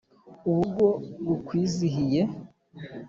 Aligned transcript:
Urugo 0.49 0.87
rukwizihiye 1.27 2.21